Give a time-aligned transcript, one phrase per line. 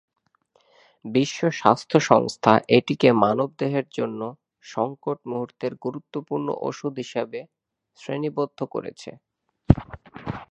[1.05, 4.21] বিশ্ব স্বাস্থ্য সংস্থা এটিকে মানবদেহের জন্য
[4.65, 7.39] সংকট মুহুর্তের গুরুত্বপূর্ণ ওষুধ হিসাবে
[7.97, 9.11] শ্রেণীবদ্ধ করেছে।